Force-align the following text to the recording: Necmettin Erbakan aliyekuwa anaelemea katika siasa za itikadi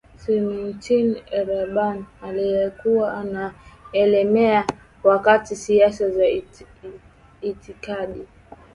Necmettin 0.17 1.17
Erbakan 1.31 2.05
aliyekuwa 2.21 3.13
anaelemea 3.13 4.67
katika 5.03 5.45
siasa 5.55 6.09
za 6.09 6.25
itikadi 7.41 8.23